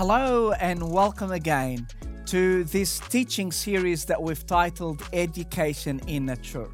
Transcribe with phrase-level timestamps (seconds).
[0.00, 1.86] Hello and welcome again
[2.24, 6.70] to this teaching series that we've titled Education in a Church.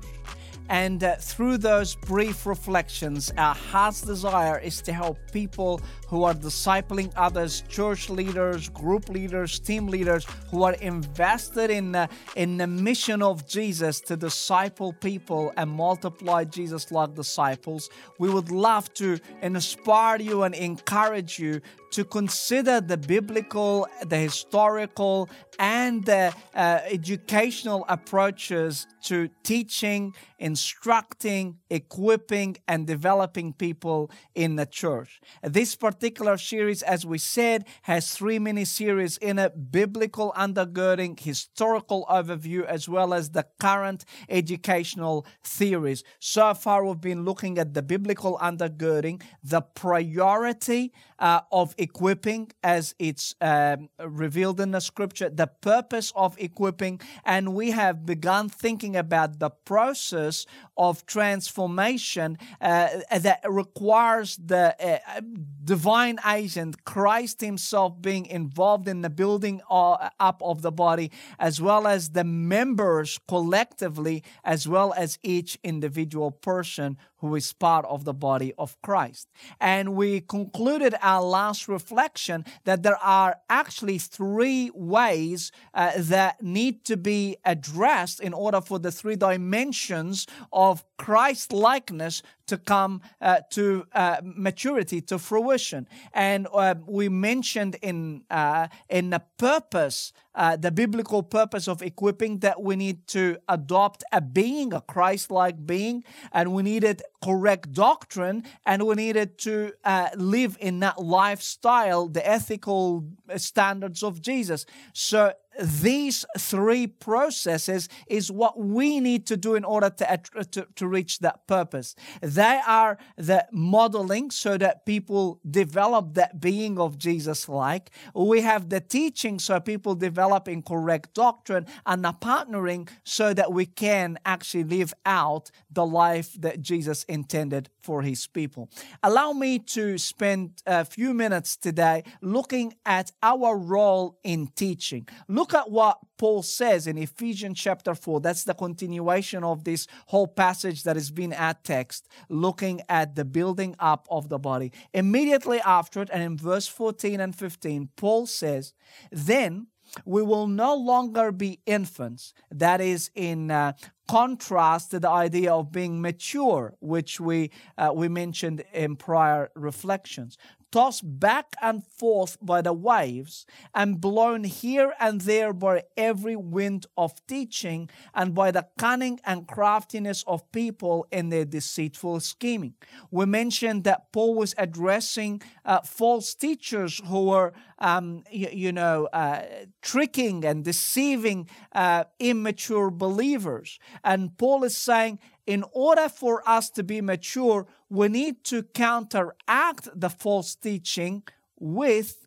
[0.69, 6.35] And uh, through those brief reflections, our heart's desire is to help people who are
[6.35, 12.67] discipling others, church leaders, group leaders, team leaders who are invested in, uh, in the
[12.67, 17.89] mission of Jesus to disciple people and multiply Jesus like disciples.
[18.19, 25.29] We would love to inspire you and encourage you to consider the biblical, the historical,
[25.59, 30.15] and the uh, educational approaches to teaching,
[30.57, 35.21] instructing, equipping, and developing people in the church.
[35.43, 42.07] This particular series, as we said, has three mini series in it biblical undergirding, historical
[42.09, 46.03] overview, as well as the current educational theories.
[46.21, 52.95] So far, we've been looking at the biblical undergirding, the priority uh, of equipping as
[52.99, 58.97] it's um, revealed in the scripture, the purpose of equipping, and we have begun thinking
[58.97, 60.46] about the process
[60.77, 65.21] of transformation uh, that requires the uh,
[65.65, 71.61] divine agent, Christ Himself, being involved in the building uh, up of the body, as
[71.61, 78.05] well as the members collectively, as well as each individual person who is part of
[78.05, 79.29] the body of Christ.
[79.61, 86.85] And we concluded our last reflection that there are actually three ways uh, that need
[86.85, 93.41] to be addressed in order for the three dimensions of Christ likeness to come uh,
[93.51, 95.89] to uh, maturity, to fruition.
[96.13, 102.41] And uh, we mentioned in uh, in the purpose, uh, the biblical purpose of equipping,
[102.41, 108.45] that we need to adopt a being, a Christ-like being, and we needed correct doctrine,
[108.65, 113.05] and we needed to uh, live in that lifestyle, the ethical
[113.37, 114.67] standards of Jesus.
[114.93, 120.87] So these three processes is what we need to do in order to, to, to
[120.87, 121.95] reach that purpose.
[122.21, 127.91] They are the modeling so that people develop that being of Jesus like.
[128.15, 133.53] We have the teaching so people develop in correct doctrine and the partnering so that
[133.53, 138.69] we can actually live out the life that Jesus intended for his people.
[139.03, 145.09] Allow me to spend a few minutes today looking at our role in teaching.
[145.29, 148.21] Look at what Paul says in Ephesians chapter 4.
[148.21, 153.25] That's the continuation of this whole passage that has been at text, looking at the
[153.25, 154.73] building up of the body.
[154.93, 158.73] Immediately after it, and in verse 14 and 15, Paul says,
[159.11, 159.69] Then
[160.05, 162.35] we will no longer be infants.
[162.51, 163.73] That is in uh,
[164.09, 170.37] contrast to the idea of being mature, which we uh, we mentioned in prior reflections
[170.71, 176.87] tossed back and forth by the waves, and blown here and there by every wind
[176.97, 182.75] of teaching, and by the cunning and craftiness of people in their deceitful scheming.
[183.11, 189.07] We mentioned that Paul was addressing uh, false teachers who were, um, you, you, know,
[189.13, 189.43] uh,
[189.83, 193.79] tricking and deceiving uh, immature believers.
[194.03, 199.89] And Paul is saying, in order for us to be mature, we need to counteract
[199.95, 201.23] the false teaching
[201.59, 202.27] with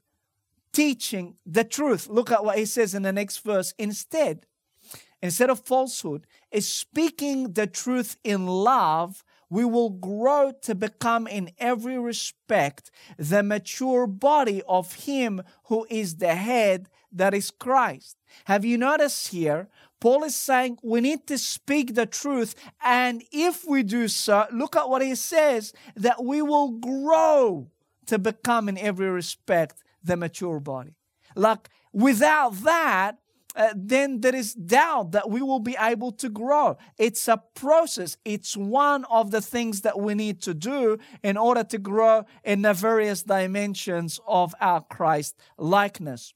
[0.72, 2.08] teaching the truth.
[2.08, 3.74] Look at what he says in the next verse.
[3.78, 4.46] Instead,
[5.22, 11.52] instead of falsehood, is speaking the truth in love, we will grow to become in
[11.58, 18.18] every respect the mature body of him who is the head that is Christ.
[18.46, 19.68] Have you noticed here
[20.00, 22.56] Paul is saying we need to speak the truth.
[22.84, 27.68] And if we do so, look at what he says that we will grow
[28.08, 30.96] to become, in every respect, the mature body.
[31.36, 33.20] Like, without that,
[33.60, 36.78] uh, then there is doubt that we will be able to grow.
[36.98, 38.16] It's a process.
[38.24, 42.62] It's one of the things that we need to do in order to grow in
[42.62, 46.34] the various dimensions of our Christ likeness.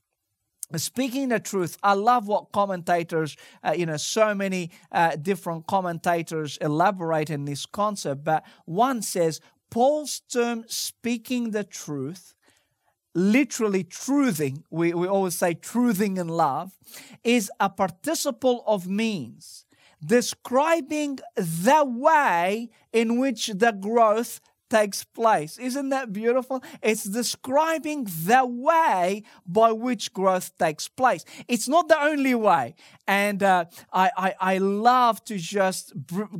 [0.75, 6.58] Speaking the truth, I love what commentators, uh, you know, so many uh, different commentators
[6.60, 8.25] elaborate in this concept.
[8.25, 9.40] But one says
[9.70, 12.36] Paul's term speaking the truth,
[13.13, 16.77] literally truthing, we, we always say truthing in love,
[17.24, 19.65] is a participle of means
[20.06, 25.60] describing the way in which the growth takes place.
[25.60, 26.63] Isn't that beautiful?
[26.81, 31.24] It's describing the way by which growth takes place.
[31.48, 32.74] It's not the only way.
[33.07, 35.94] And uh, I, I, I love to just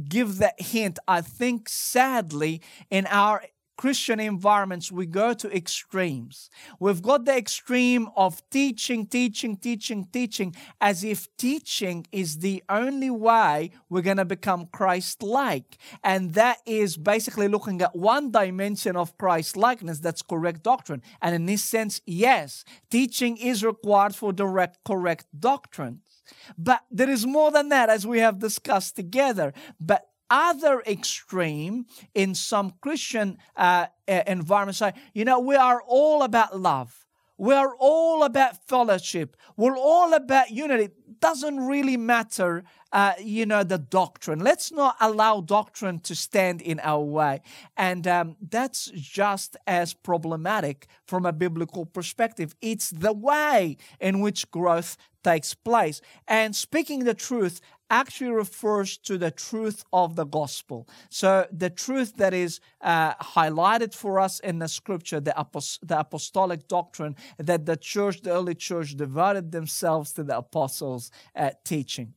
[0.10, 0.98] give that hint.
[1.08, 3.44] I think sadly in our
[3.84, 6.50] Christian environments, we go to extremes.
[6.80, 13.10] We've got the extreme of teaching, teaching, teaching, teaching, as if teaching is the only
[13.10, 15.76] way we're going to become Christ like.
[16.02, 21.02] And that is basically looking at one dimension of Christ likeness that's correct doctrine.
[21.22, 26.00] And in this sense, yes, teaching is required for direct, correct doctrine.
[26.58, 29.54] But there is more than that, as we have discussed together.
[29.78, 36.60] But other extreme in some Christian uh, environments say, you know, we are all about
[36.60, 37.06] love.
[37.38, 39.36] We are all about fellowship.
[39.58, 40.94] We're all about unity.
[41.20, 42.64] Doesn't really matter,
[42.94, 44.40] uh, you know, the doctrine.
[44.40, 47.42] Let's not allow doctrine to stand in our way.
[47.76, 52.56] And um, that's just as problematic from a biblical perspective.
[52.62, 56.02] It's the way in which growth takes place.
[56.28, 60.88] And speaking the truth actually refers to the truth of the gospel.
[61.10, 66.00] So, the truth that is uh, highlighted for us in the scripture, the, apost- the
[66.00, 72.14] apostolic doctrine that the church, the early church, devoted themselves to the apostles' uh, teaching.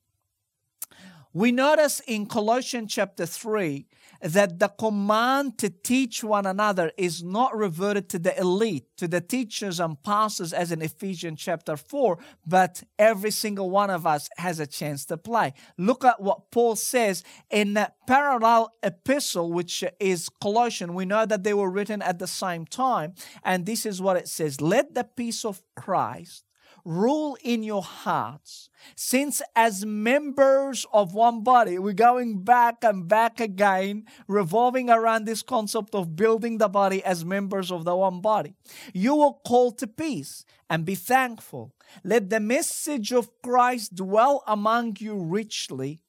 [1.37, 3.87] We notice in Colossians chapter 3
[4.23, 9.21] that the command to teach one another is not reverted to the elite, to the
[9.21, 14.61] teachers and pastors as in Ephesians chapter 4, but every single one of us has
[14.61, 15.53] a chance to play.
[15.77, 20.93] Look at what Paul says in the parallel epistle, which is Colossians.
[20.93, 23.13] We know that they were written at the same time,
[23.45, 26.46] and this is what it says Let the peace of Christ
[26.87, 28.71] rule in your hearts.
[28.95, 35.43] Since, as members of one body, we're going back and back again, revolving around this
[35.43, 38.55] concept of building the body as members of the one body.
[38.95, 41.75] You will call to peace and be thankful.
[42.05, 46.01] Let the message of Christ dwell among you richly.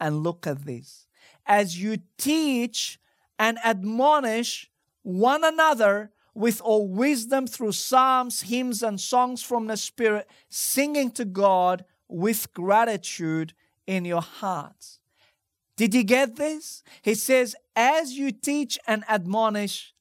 [0.00, 1.06] And look at this.
[1.46, 2.98] As you teach
[3.38, 4.70] and admonish
[5.02, 11.24] one another with all wisdom through psalms, hymns, and songs from the Spirit, singing to
[11.24, 13.54] God with gratitude
[13.86, 14.98] in your hearts.
[15.76, 16.82] Did you get this?
[17.02, 19.94] He says, as you teach and admonish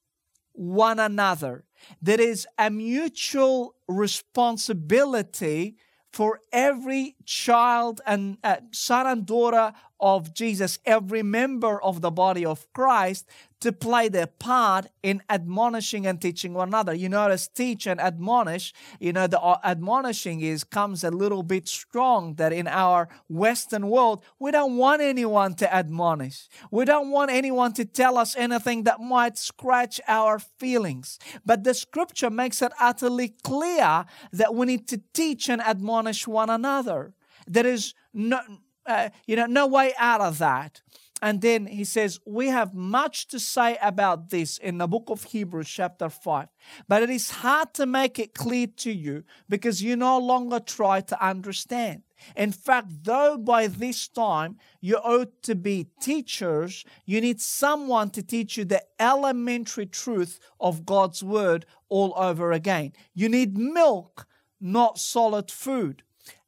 [0.54, 1.66] one another,
[2.02, 5.76] there is a mutual responsibility
[6.12, 12.46] for every child and uh, son and daughter of Jesus, every member of the body
[12.46, 13.26] of Christ,
[13.62, 16.94] to play their part in admonishing and teaching one another.
[16.94, 21.70] You notice teach and admonish, you know, the uh, admonishing is comes a little bit
[21.70, 26.50] strong that in our Western world, we don't want anyone to admonish.
[26.70, 31.18] We don't want anyone to tell us anything that might scratch our feelings.
[31.46, 34.04] But the scripture makes it utterly clear
[34.34, 37.14] that we need to teach and admonish one another.
[37.48, 38.42] There is no,
[38.86, 40.82] uh, you know, no way out of that.
[41.24, 45.24] And then he says, We have much to say about this in the book of
[45.24, 46.50] Hebrews, chapter 5.
[46.90, 51.00] But it is hard to make it clear to you because you no longer try
[51.00, 52.04] to understand.
[52.36, 58.22] In fact, though by this time you ought to be teachers, you need someone to
[58.22, 62.92] teach you the elementary truth of God's word all over again.
[63.14, 64.28] You need milk,
[64.60, 66.04] not solid food.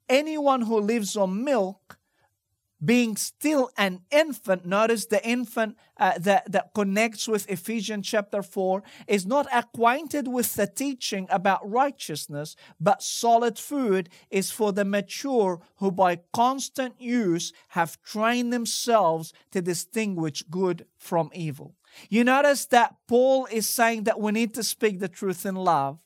[0.09, 1.97] Anyone who lives on milk
[2.83, 8.83] being still an infant, notice the infant uh, that, that connects with Ephesians chapter 4
[9.07, 15.61] is not acquainted with the teaching about righteousness, but solid food is for the mature
[15.77, 21.75] who by constant use have trained themselves to distinguish good from evil.
[22.09, 25.99] You notice that Paul is saying that we need to speak the truth in love.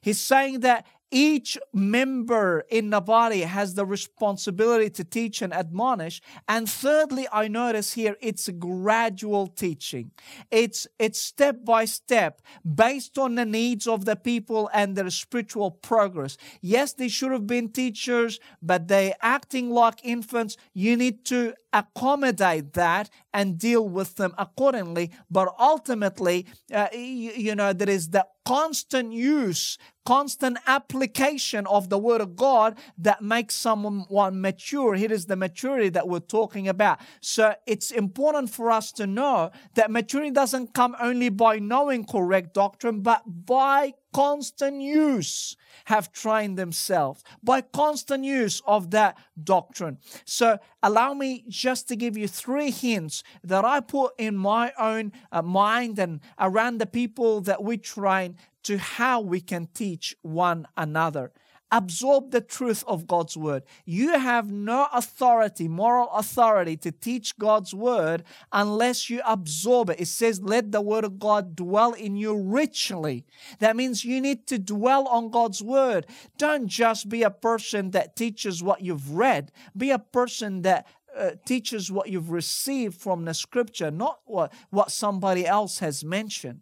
[0.00, 6.20] He's saying that each member in the body has the responsibility to teach and admonish.
[6.48, 10.10] And thirdly, I notice here it's gradual teaching.
[10.50, 15.70] It's, it's step by step based on the needs of the people and their spiritual
[15.70, 16.36] progress.
[16.60, 20.56] Yes, they should have been teachers, but they're acting like infants.
[20.72, 25.10] You need to accommodate that and deal with them accordingly.
[25.30, 29.76] But ultimately, uh, you, you know, there is the constant use,
[30.06, 34.94] constant application of the Word of God that makes someone mature.
[34.94, 37.00] Here is the maturity that we're talking about.
[37.20, 42.54] So it's important for us to know that maturity doesn't come only by knowing correct
[42.54, 45.56] doctrine, but by constant use
[45.86, 49.98] have trained themselves by constant use of that doctrine.
[50.24, 55.12] So, allow me just to give you three hints that I put in my own
[55.32, 60.66] uh, mind and around the people that we train to how we can teach one
[60.76, 61.32] another.
[61.74, 63.64] Absorb the truth of God's word.
[63.84, 70.00] You have no authority, moral authority, to teach God's word unless you absorb it.
[70.00, 73.26] It says, Let the word of God dwell in you richly.
[73.58, 76.06] That means you need to dwell on God's word.
[76.38, 81.32] Don't just be a person that teaches what you've read, be a person that uh,
[81.44, 86.60] teaches what you've received from the scripture, not what, what somebody else has mentioned.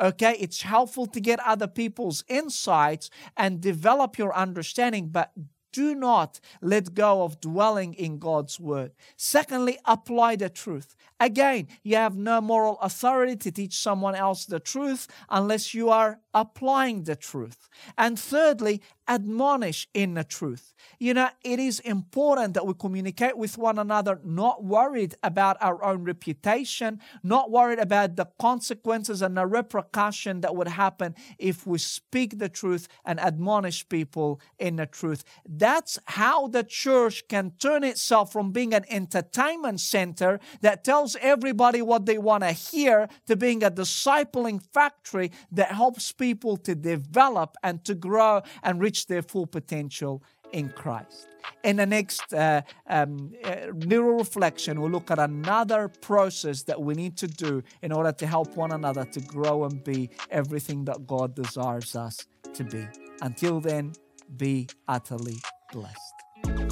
[0.00, 5.32] Okay, it's helpful to get other people's insights and develop your understanding, but
[5.72, 8.92] do not let go of dwelling in God's word.
[9.16, 10.96] Secondly, apply the truth.
[11.20, 16.20] Again, you have no moral authority to teach someone else the truth unless you are
[16.34, 17.68] applying the truth.
[17.96, 20.72] And thirdly, admonish in the truth.
[21.00, 25.82] You know, it is important that we communicate with one another, not worried about our
[25.84, 31.78] own reputation, not worried about the consequences and the repercussion that would happen if we
[31.78, 35.24] speak the truth and admonish people in the truth.
[35.46, 41.82] That's how the church can turn itself from being an entertainment center that tells everybody
[41.82, 47.56] what they want to hear to being a discipling factory that helps people to develop
[47.64, 51.28] and to grow and reach their full potential in Christ.
[51.62, 56.94] In the next uh, um, uh, little reflection, we'll look at another process that we
[56.94, 61.06] need to do in order to help one another to grow and be everything that
[61.06, 62.86] God desires us to be.
[63.22, 63.92] Until then,
[64.36, 65.36] be utterly
[65.72, 66.69] blessed.